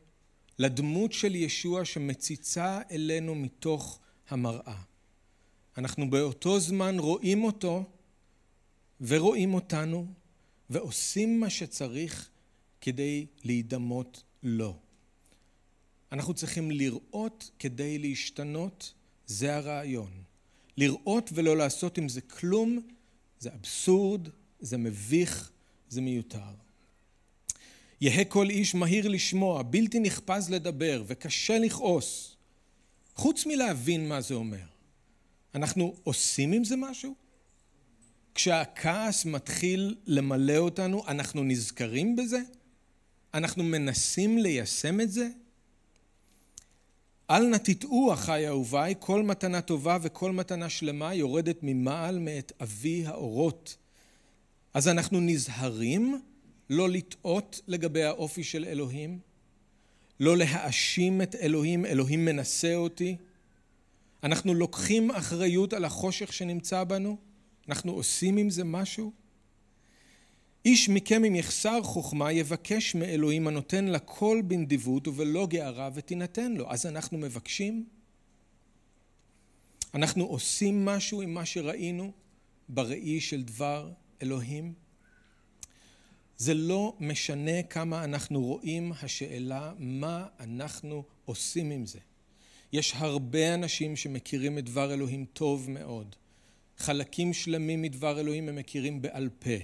[0.58, 4.80] לדמות של ישוע שמציצה אלינו מתוך המראה.
[5.78, 7.84] אנחנו באותו זמן רואים אותו
[9.00, 10.06] ורואים אותנו
[10.70, 12.30] ועושים מה שצריך
[12.80, 14.76] כדי להידמות לו.
[16.12, 18.92] אנחנו צריכים לראות כדי להשתנות,
[19.26, 20.10] זה הרעיון.
[20.76, 22.80] לראות ולא לעשות עם זה כלום,
[23.38, 24.28] זה אבסורד,
[24.60, 25.50] זה מביך,
[25.88, 26.54] זה מיותר.
[28.00, 32.36] יהא כל איש מהיר לשמוע, בלתי נחפז לדבר וקשה לכעוס.
[33.14, 34.66] חוץ מלהבין מה זה אומר.
[35.54, 37.14] אנחנו עושים עם זה משהו?
[38.40, 42.40] כשהכעס מתחיל למלא אותנו, אנחנו נזכרים בזה?
[43.34, 45.28] אנחנו מנסים ליישם את זה?
[47.30, 53.06] אל נא תטעו, אחי אהוביי, כל מתנה טובה וכל מתנה שלמה יורדת ממעל מאת אבי
[53.06, 53.76] האורות.
[54.74, 56.22] אז אנחנו נזהרים
[56.70, 59.18] לא לטעות לגבי האופי של אלוהים,
[60.20, 63.16] לא להאשים את אלוהים, אלוהים מנסה אותי.
[64.22, 67.29] אנחנו לוקחים אחריות על החושך שנמצא בנו,
[67.70, 69.12] אנחנו עושים עם זה משהו.
[70.64, 76.70] איש מכם אם יחסר חוכמה יבקש מאלוהים הנותן לכל בנדיבות ובלא גערה ותינתן לו.
[76.70, 77.86] אז אנחנו מבקשים?
[79.94, 82.12] אנחנו עושים משהו עם מה שראינו
[82.68, 83.90] בראי של דבר
[84.22, 84.72] אלוהים?
[86.36, 91.98] זה לא משנה כמה אנחנו רואים, השאלה מה אנחנו עושים עם זה.
[92.72, 96.16] יש הרבה אנשים שמכירים את דבר אלוהים טוב מאוד.
[96.80, 99.56] חלקים שלמים מדבר אלוהים הם מכירים בעל פה.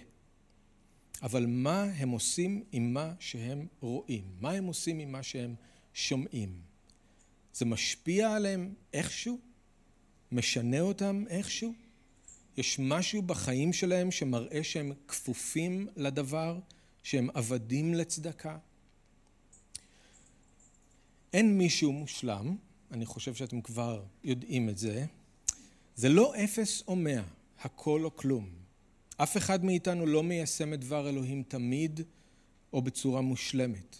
[1.22, 4.24] אבל מה הם עושים עם מה שהם רואים?
[4.40, 5.54] מה הם עושים עם מה שהם
[5.94, 6.60] שומעים?
[7.54, 9.38] זה משפיע עליהם איכשהו?
[10.32, 11.74] משנה אותם איכשהו?
[12.56, 16.58] יש משהו בחיים שלהם שמראה שהם כפופים לדבר,
[17.02, 18.58] שהם עבדים לצדקה?
[21.32, 22.56] אין מישהו מושלם,
[22.90, 25.06] אני חושב שאתם כבר יודעים את זה.
[25.96, 27.22] זה לא אפס או מאה,
[27.60, 28.48] הכל או כלום.
[29.16, 32.00] אף אחד מאיתנו לא מיישם את דבר אלוהים תמיד
[32.72, 33.96] או בצורה מושלמת.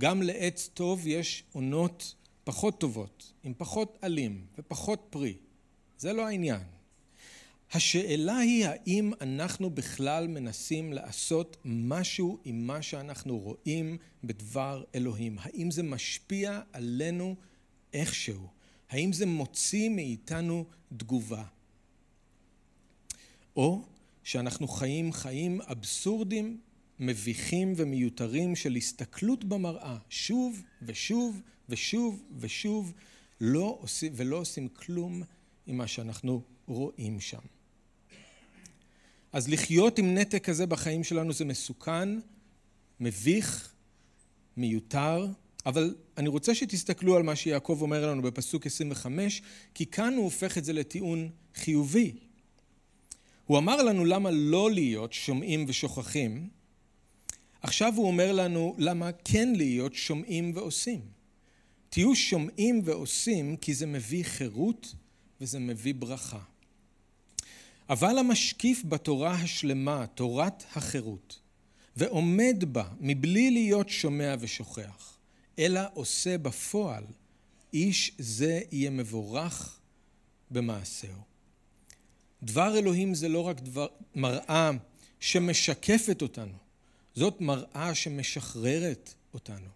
[0.00, 5.36] גם לעץ טוב יש עונות פחות טובות, עם פחות עלים ופחות פרי.
[5.98, 6.60] זה לא העניין.
[7.72, 15.36] השאלה היא האם אנחנו בכלל מנסים לעשות משהו עם מה שאנחנו רואים בדבר אלוהים.
[15.40, 17.36] האם זה משפיע עלינו
[17.92, 18.55] איכשהו?
[18.90, 20.64] האם זה מוציא מאיתנו
[20.96, 21.44] תגובה?
[23.56, 23.82] או
[24.22, 26.60] שאנחנו חיים חיים אבסורדים,
[26.98, 32.92] מביכים ומיותרים של הסתכלות במראה שוב ושוב ושוב ושוב
[33.40, 35.22] לא עושים, ולא עושים כלום
[35.66, 37.38] עם מה שאנחנו רואים שם.
[39.32, 42.08] אז לחיות עם נתק כזה בחיים שלנו זה מסוכן,
[43.00, 43.72] מביך,
[44.56, 45.26] מיותר,
[45.66, 49.42] אבל אני רוצה שתסתכלו על מה שיעקב אומר לנו בפסוק 25,
[49.74, 52.12] כי כאן הוא הופך את זה לטיעון חיובי.
[53.46, 56.48] הוא אמר לנו למה לא להיות שומעים ושוכחים,
[57.62, 61.00] עכשיו הוא אומר לנו למה כן להיות שומעים ועושים.
[61.88, 64.94] תהיו שומעים ועושים כי זה מביא חירות
[65.40, 66.38] וזה מביא ברכה.
[67.88, 71.38] אבל המשקיף בתורה השלמה, תורת החירות,
[71.96, 75.15] ועומד בה מבלי להיות שומע ושוכח,
[75.58, 77.04] אלא עושה בפועל,
[77.72, 79.78] איש זה יהיה מבורך
[80.50, 81.20] במעשהו.
[82.42, 84.70] דבר אלוהים זה לא רק דבר, מראה
[85.20, 86.58] שמשקפת אותנו,
[87.14, 89.68] זאת מראה שמשחררת אותנו.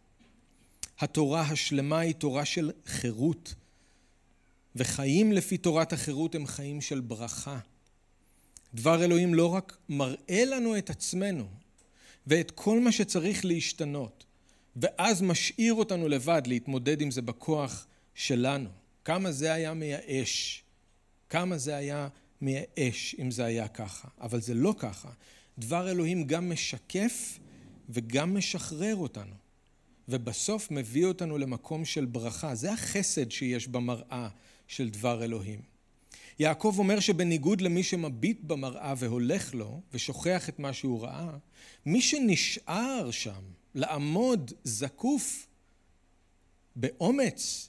[0.99, 3.55] התורה השלמה היא תורה של חירות,
[4.77, 7.59] וחיים לפי תורת החירות הם חיים של ברכה.
[8.75, 11.49] דבר אלוהים לא רק מראה לנו את עצמנו
[12.27, 14.25] ואת כל מה שצריך להשתנות,
[14.77, 18.71] ואז משאיר אותנו לבד להתמודד עם זה בכוח שלנו.
[19.05, 20.63] כמה זה היה מייאש,
[21.29, 22.09] כמה זה היה
[22.41, 25.11] מייאש אם זה היה ככה, אבל זה לא ככה.
[25.59, 27.39] דבר אלוהים גם משקף
[27.89, 29.35] וגם משחרר אותנו,
[30.09, 32.55] ובסוף מביא אותנו למקום של ברכה.
[32.55, 34.29] זה החסד שיש במראה
[34.69, 35.61] של דבר אלוהים.
[36.39, 41.31] יעקב אומר שבניגוד למי שמביט במראה והולך לו ושוכח את מה שהוא ראה,
[41.87, 43.43] מי שנשאר שם
[43.75, 45.47] לעמוד זקוף
[46.77, 47.69] באומץ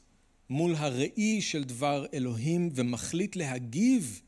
[0.49, 4.21] מול הראי של דבר אלוהים ומחליט להגיב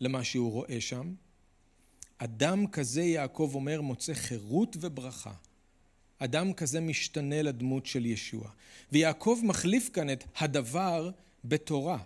[0.00, 1.14] למה שהוא רואה שם,
[2.18, 5.32] אדם כזה, יעקב אומר, מוצא חירות וברכה.
[6.18, 8.50] אדם כזה משתנה לדמות של ישוע.
[8.92, 11.10] ויעקב מחליף כאן את הדבר
[11.44, 11.98] בתורה.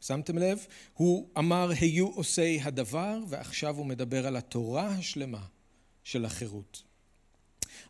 [0.00, 0.66] שמתם לב?
[0.94, 5.46] הוא אמר היו עושי הדבר, ועכשיו הוא מדבר על התורה השלמה
[6.04, 6.82] של החירות.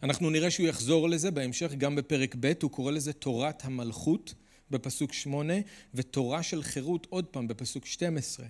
[0.03, 4.35] אנחנו נראה שהוא יחזור לזה בהמשך, גם בפרק ב', הוא קורא לזה תורת המלכות
[4.70, 5.55] בפסוק שמונה,
[5.94, 8.46] ותורה של חירות עוד פעם בפסוק 12.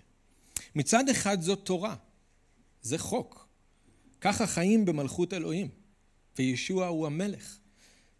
[0.74, 1.94] מצד אחד זאת תורה,
[2.82, 3.46] זה חוק.
[4.20, 5.68] ככה חיים במלכות אלוהים,
[6.38, 7.58] וישוע הוא המלך.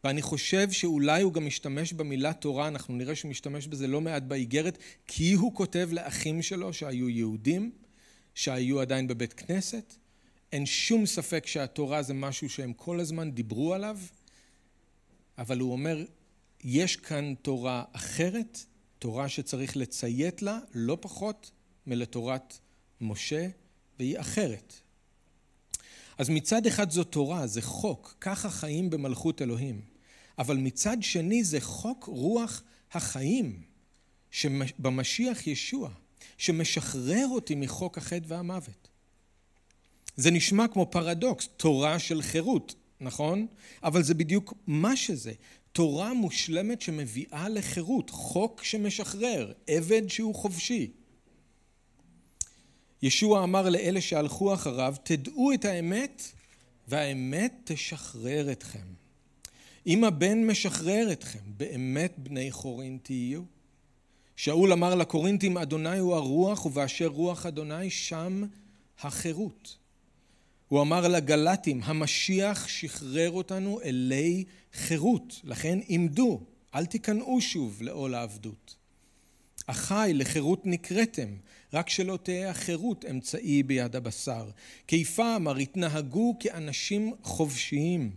[0.05, 4.22] ואני חושב שאולי הוא גם משתמש במילה תורה, אנחנו נראה שהוא משתמש בזה לא מעט
[4.22, 7.72] באיגרת, כי הוא כותב לאחים שלו שהיו יהודים,
[8.35, 9.96] שהיו עדיין בבית כנסת.
[10.52, 13.98] אין שום ספק שהתורה זה משהו שהם כל הזמן דיברו עליו,
[15.38, 16.04] אבל הוא אומר,
[16.64, 18.64] יש כאן תורה אחרת,
[18.98, 21.50] תורה שצריך לציית לה, לא פחות
[21.87, 22.59] מלתורת
[23.00, 23.48] משה,
[23.98, 24.74] והיא אחרת.
[26.18, 29.80] אז מצד אחד זו תורה, זה חוק, ככה חיים במלכות אלוהים.
[30.38, 33.62] אבל מצד שני זה חוק רוח החיים
[34.78, 35.90] במשיח ישוע,
[36.38, 38.88] שמשחרר אותי מחוק החטא והמוות.
[40.16, 43.46] זה נשמע כמו פרדוקס, תורה של חירות, נכון?
[43.83, 45.33] אבל זה בדיוק מה שזה.
[45.72, 50.90] תורה מושלמת שמביאה לחירות, חוק שמשחרר, עבד שהוא חופשי.
[53.02, 56.22] ישוע אמר לאלה שהלכו אחריו, תדעו את האמת
[56.88, 58.87] והאמת תשחרר אתכם.
[59.87, 63.42] אם הבן משחרר אתכם, באמת בני חורין תהיו.
[64.37, 68.44] שאול אמר לקורינתים, אדוני הוא הרוח, ובאשר רוח אדוני שם
[69.00, 69.76] החירות.
[70.68, 76.40] הוא אמר לגלטים, המשיח שחרר אותנו אלי חירות, לכן עמדו,
[76.74, 78.76] אל תיכנעו שוב לעול העבדות.
[79.66, 81.29] אחי, לחירות נקראתם,
[81.72, 84.50] רק שלא תהא החירות אמצעי ביד הבשר.
[84.87, 88.11] כיפה אמר, התנהגו כאנשים חופשיים,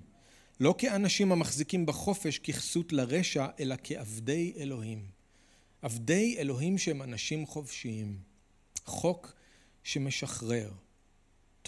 [0.60, 5.06] לא כאנשים המחזיקים בחופש ככסות לרשע, אלא כעבדי אלוהים.
[5.82, 8.18] עבדי אלוהים שהם אנשים חופשיים.
[8.86, 9.34] חוק
[9.84, 10.72] שמשחרר.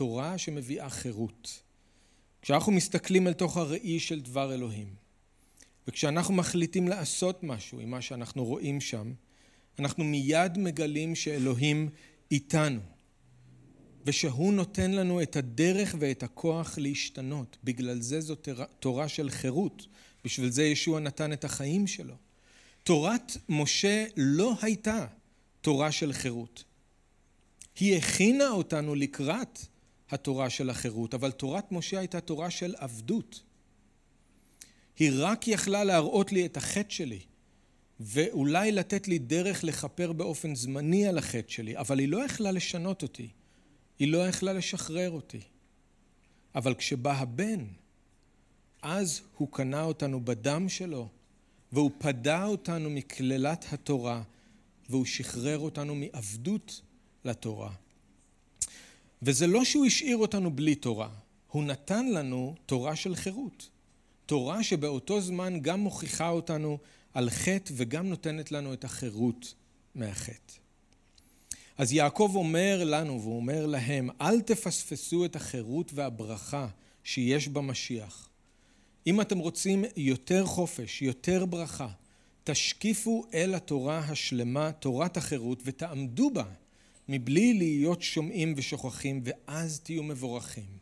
[0.02, 1.62] תורה שמביאה חירות.
[2.42, 4.96] כשאנחנו מסתכלים אל תוך הראי של דבר אלוהים,
[5.88, 9.14] וכשאנחנו מחליטים לעשות משהו עם מה שאנחנו רואים שם,
[9.80, 11.90] אנחנו מיד מגלים שאלוהים
[12.32, 12.80] איתנו,
[14.06, 17.58] ושהוא נותן לנו את הדרך ואת הכוח להשתנות.
[17.64, 18.36] בגלל זה זו
[18.80, 19.88] תורה של חירות,
[20.26, 22.16] בשביל זה ישוע נתן את החיים שלו.
[22.84, 25.06] תורת משה לא הייתה
[25.62, 26.64] תורה של חירות.
[27.80, 29.60] היא הכינה אותנו לקראת
[30.12, 33.44] התורה של החירות, אבל תורת משה הייתה תורה של עבדות.
[35.00, 37.20] היא רק יכלה להראות לי את החטא שלי,
[38.00, 43.04] ואולי לתת לי דרך לכפר באופן זמני על החטא שלי, אבל היא לא יכלה לשנות
[43.04, 43.30] אותי,
[44.00, 45.42] היא לא יכלה לשחרר אותי.
[46.56, 47.66] אבל כשבא הבן,
[48.82, 51.08] אז הוא קנה אותנו בדם שלו,
[51.72, 54.24] והוא פדה אותנו מקללת התורה,
[54.90, 56.82] והוא שחרר אותנו מעבדות
[57.26, 57.74] לתורה.
[59.22, 61.10] וזה לא שהוא השאיר אותנו בלי תורה,
[61.52, 63.70] הוא נתן לנו תורה של חירות.
[64.26, 66.78] תורה שבאותו זמן גם מוכיחה אותנו
[67.14, 69.54] על חטא וגם נותנת לנו את החירות
[69.96, 70.54] מהחטא.
[71.78, 76.68] אז יעקב אומר לנו והוא אומר להם, אל תפספסו את החירות והברכה
[77.04, 78.30] שיש במשיח.
[79.08, 81.88] אם אתם רוצים יותר חופש, יותר ברכה,
[82.44, 86.44] תשקיפו אל התורה השלמה, תורת החירות, ותעמדו בה
[87.12, 90.78] מבלי להיות שומעים ושוכחים, ואז תהיו מבורכים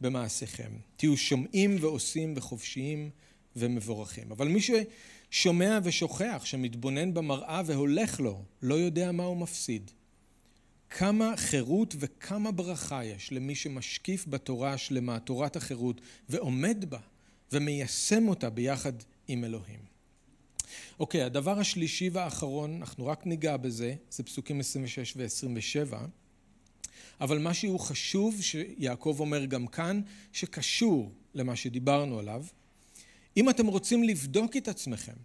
[0.00, 0.70] במעשיכם.
[0.96, 3.10] תהיו שומעים ועושים וחופשיים
[3.56, 4.32] ומבורכים.
[4.32, 9.90] אבל מי ששומע ושוכח, שמתבונן במראה והולך לו, לא יודע מה הוא מפסיד.
[10.90, 16.98] כמה חירות וכמה ברכה יש למי שמשקיף בתורה השלמה, תורת החירות, ועומד בה
[17.52, 18.92] ומיישם אותה ביחד
[19.28, 19.95] עם אלוהים.
[21.00, 25.94] אוקיי, הדבר השלישי והאחרון, אנחנו רק ניגע בזה, זה פסוקים 26 ו-27,
[27.20, 30.00] אבל משהו חשוב שיעקב אומר גם כאן,
[30.32, 32.44] שקשור למה שדיברנו עליו.
[33.36, 35.16] אם אתם רוצים לבדוק את עצמכם,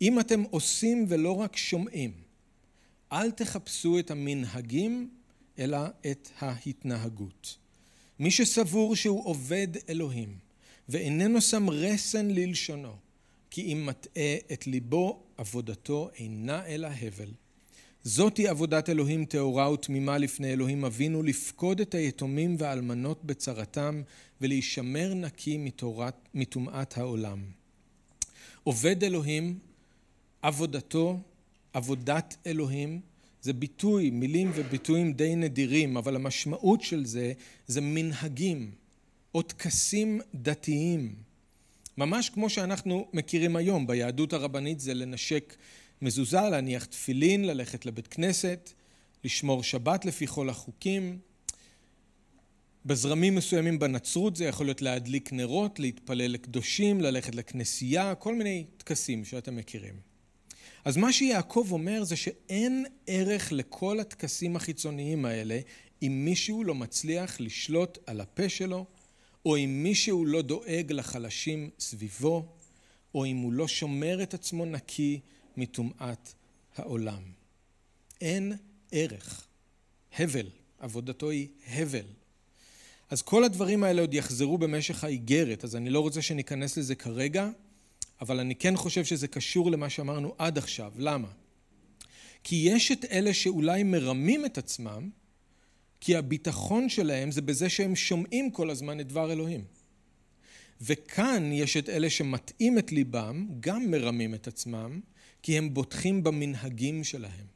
[0.00, 2.12] אם אתם עושים ולא רק שומעים,
[3.12, 5.10] אל תחפשו את המנהגים,
[5.58, 5.78] אלא
[6.10, 7.56] את ההתנהגות.
[8.18, 10.38] מי שסבור שהוא עובד אלוהים
[10.88, 12.96] ואיננו שם רסן ללשונו,
[13.50, 17.30] כי אם מטעה את ליבו, עבודתו אינה אלא הבל.
[18.02, 24.02] זאתי עבודת אלוהים טהורה ותמימה לפני אלוהים אבינו, לפקוד את היתומים והאלמנות בצרתם,
[24.40, 25.68] ולהישמר נקי
[26.34, 27.44] מטומאת העולם.
[28.62, 29.58] עובד אלוהים,
[30.42, 31.18] עבודתו,
[31.72, 33.00] עבודת אלוהים,
[33.42, 37.32] זה ביטוי, מילים וביטויים די נדירים, אבל המשמעות של זה,
[37.66, 38.70] זה מנהגים
[39.34, 41.29] או טקסים דתיים.
[41.98, 45.56] ממש כמו שאנחנו מכירים היום, ביהדות הרבנית זה לנשק
[46.02, 48.72] מזוזה, להניח תפילין, ללכת לבית כנסת,
[49.24, 51.18] לשמור שבת לפי כל החוקים.
[52.86, 59.24] בזרמים מסוימים בנצרות זה יכול להיות להדליק נרות, להתפלל לקדושים, ללכת לכנסייה, כל מיני טקסים
[59.24, 59.94] שאתם מכירים.
[60.84, 65.60] אז מה שיעקב אומר זה שאין ערך לכל הטקסים החיצוניים האלה
[66.02, 68.86] אם מישהו לא מצליח לשלוט על הפה שלו
[69.44, 72.56] או אם מישהו לא דואג לחלשים סביבו,
[73.14, 75.20] או אם הוא לא שומר את עצמו נקי
[75.56, 76.32] מטומאת
[76.76, 77.22] העולם.
[78.20, 78.52] אין
[78.92, 79.46] ערך.
[80.18, 80.46] הבל,
[80.78, 82.06] עבודתו היא הבל.
[83.10, 87.50] אז כל הדברים האלה עוד יחזרו במשך האיגרת, אז אני לא רוצה שניכנס לזה כרגע,
[88.20, 90.92] אבל אני כן חושב שזה קשור למה שאמרנו עד עכשיו.
[90.96, 91.28] למה?
[92.44, 95.10] כי יש את אלה שאולי מרמים את עצמם
[96.00, 99.64] כי הביטחון שלהם זה בזה שהם שומעים כל הזמן את דבר אלוהים.
[100.80, 105.00] וכאן יש את אלה שמטעים את ליבם, גם מרמים את עצמם,
[105.42, 107.46] כי הם בוטחים במנהגים שלהם,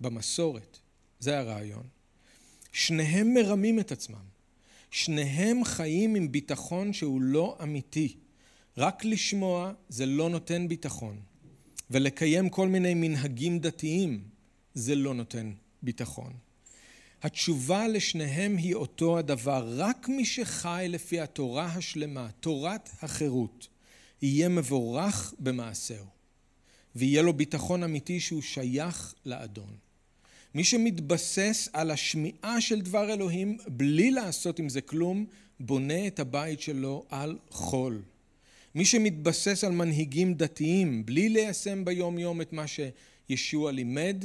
[0.00, 0.78] במסורת.
[1.20, 1.86] זה הרעיון.
[2.72, 4.24] שניהם מרמים את עצמם.
[4.90, 8.16] שניהם חיים עם ביטחון שהוא לא אמיתי.
[8.76, 11.20] רק לשמוע זה לא נותן ביטחון.
[11.90, 14.24] ולקיים כל מיני מנהגים דתיים
[14.74, 15.52] זה לא נותן
[15.82, 16.32] ביטחון.
[17.22, 23.68] התשובה לשניהם היא אותו הדבר, רק מי שחי לפי התורה השלמה, תורת החירות,
[24.22, 26.06] יהיה מבורך במעשהו,
[26.96, 29.76] ויהיה לו ביטחון אמיתי שהוא שייך לאדון.
[30.54, 35.26] מי שמתבסס על השמיעה של דבר אלוהים בלי לעשות עם זה כלום,
[35.60, 38.02] בונה את הבית שלו על חול.
[38.74, 44.24] מי שמתבסס על מנהיגים דתיים בלי ליישם ביום יום את מה שישוע לימד,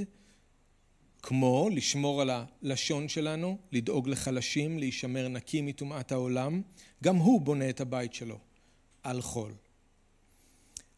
[1.24, 6.61] כמו לשמור על הלשון שלנו, לדאוג לחלשים, להישמר נקי מטומאת העולם,
[7.03, 8.39] גם הוא בונה את הבית שלו
[9.03, 9.53] על חול.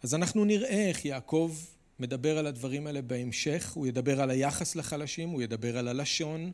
[0.04, 1.56] אז אנחנו נראה איך יעקב
[2.00, 6.52] מדבר על הדברים האלה בהמשך, הוא ידבר על היחס לחלשים, הוא ידבר על הלשון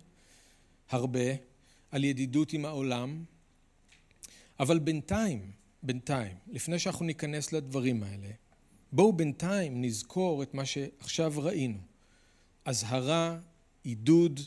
[0.90, 1.34] הרבה,
[1.92, 3.24] על ידידות עם העולם,
[4.60, 5.52] אבל בינתיים,
[5.84, 8.30] בינתיים, לפני שאנחנו ניכנס לדברים האלה,
[8.92, 11.80] בואו בינתיים נזכור את מה שעכשיו ראינו.
[12.66, 13.40] אזהרה,
[13.84, 14.40] עידוד,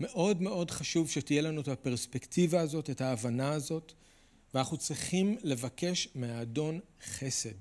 [0.00, 3.92] מאוד מאוד חשוב שתהיה לנו את הפרספקטיבה הזאת, את ההבנה הזאת,
[4.54, 7.54] ואנחנו צריכים לבקש מהאדון חסד.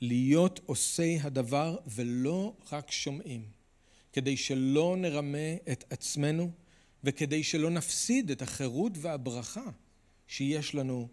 [0.00, 3.44] להיות עושי הדבר ולא רק שומעים,
[4.12, 6.50] כדי שלא נרמה את עצמנו
[7.04, 9.70] וכדי שלא נפסיד את החירות והברכה
[10.26, 11.08] שיש לנו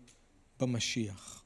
[0.59, 1.43] במשיח.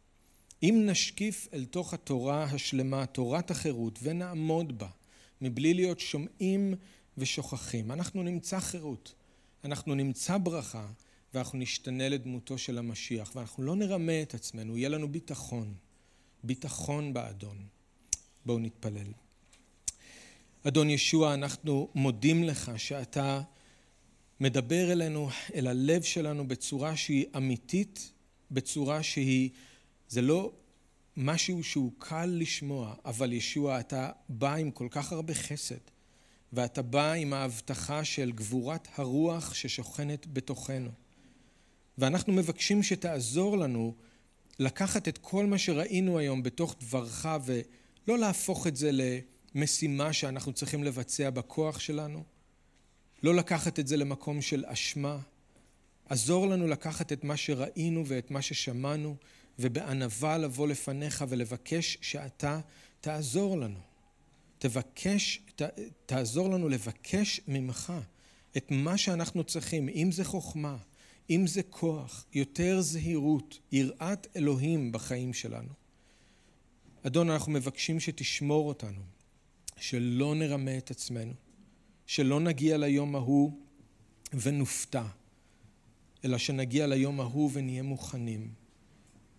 [0.63, 4.87] אם נשקיף אל תוך התורה השלמה, תורת החירות, ונעמוד בה,
[5.41, 6.73] מבלי להיות שומעים
[7.17, 9.13] ושוכחים, אנחנו נמצא חירות,
[9.63, 10.87] אנחנו נמצא ברכה,
[11.33, 15.73] ואנחנו נשתנה לדמותו של המשיח, ואנחנו לא נרמה את עצמנו, יהיה לנו ביטחון.
[16.43, 17.57] ביטחון באדון.
[18.45, 19.11] בואו נתפלל.
[20.67, 23.41] אדון ישוע, אנחנו מודים לך שאתה
[24.39, 28.11] מדבר אלינו, אל הלב שלנו בצורה שהיא אמיתית,
[28.51, 29.49] בצורה שהיא,
[30.09, 30.51] זה לא
[31.17, 35.96] משהו שהוא קל לשמוע, אבל ישוע, אתה בא עם כל כך הרבה חסד,
[36.53, 40.89] ואתה בא עם ההבטחה של גבורת הרוח ששוכנת בתוכנו.
[41.97, 43.93] ואנחנו מבקשים שתעזור לנו
[44.59, 48.91] לקחת את כל מה שראינו היום בתוך דברך ולא להפוך את זה
[49.55, 52.23] למשימה שאנחנו צריכים לבצע בכוח שלנו,
[53.23, 55.19] לא לקחת את זה למקום של אשמה.
[56.09, 59.15] עזור לנו לקחת את מה שראינו ואת מה ששמענו
[59.59, 62.59] ובענווה לבוא לפניך ולבקש שאתה
[63.01, 63.79] תעזור לנו.
[64.59, 65.61] תבקש, ת,
[66.05, 67.93] תעזור לנו לבקש ממך
[68.57, 70.77] את מה שאנחנו צריכים, אם זה חוכמה,
[71.29, 75.73] אם זה כוח, יותר זהירות, יראת אלוהים בחיים שלנו.
[77.03, 79.01] אדון, אנחנו מבקשים שתשמור אותנו,
[79.77, 81.33] שלא נרמה את עצמנו,
[82.05, 83.51] שלא נגיע ליום ההוא
[84.33, 85.05] ונופתע,
[86.25, 88.51] אלא שנגיע ליום ההוא ונהיה מוכנים.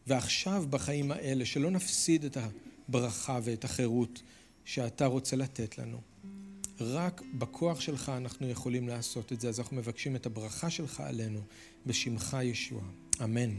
[0.07, 4.23] ועכשיו בחיים האלה, שלא נפסיד את הברכה ואת החירות
[4.69, 6.01] שאתה רוצה לתת לנו.
[6.81, 11.41] רק בכוח שלך אנחנו יכולים לעשות את זה, אז אנחנו מבקשים את הברכה שלך עלינו,
[11.87, 12.83] בשמך ישוע.
[13.25, 13.51] אמן.